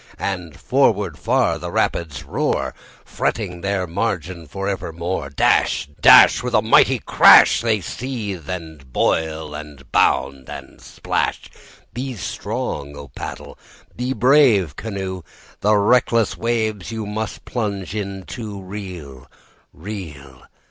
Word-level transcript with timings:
And 0.17 0.59
forward 0.59 1.19
far 1.19 1.59
the 1.59 1.69
rapids 1.71 2.23
roar, 2.23 2.73
Fretting 3.05 3.61
their 3.61 3.85
margin 3.85 4.47
for 4.47 4.67
evermore. 4.67 5.29
Dash, 5.29 5.87
dash, 6.01 6.41
With 6.41 6.55
a 6.55 6.61
mighty 6.63 6.97
crash, 6.97 7.61
They 7.61 7.81
seethe, 7.81 8.49
and 8.49 8.91
boil, 8.91 9.53
and 9.53 9.91
bound, 9.91 10.49
and 10.49 10.81
splash. 10.81 11.51
Be 11.93 12.15
strong, 12.15 12.97
O 12.97 13.09
paddle! 13.09 13.59
be 13.95 14.11
brave, 14.13 14.75
canoe! 14.75 15.21
The 15.59 15.75
reckless 15.77 16.35
waves 16.35 16.91
you 16.91 17.05
must 17.05 17.45
plunge 17.45 17.93
into. 17.93 18.59
Reel, 18.59 19.29
reel. 19.71 20.41